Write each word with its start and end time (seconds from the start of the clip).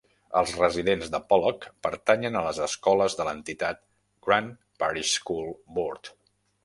Els 0.39 0.53
residents 0.59 1.09
de 1.15 1.19
Pollock 1.33 1.67
pertanyen 1.87 2.39
a 2.39 2.43
les 2.47 2.61
escoles 2.69 3.17
de 3.19 3.27
l'entitat 3.29 3.83
Grant 4.29 4.49
Parish 4.85 5.13
School 5.19 5.55
Board. 5.77 6.15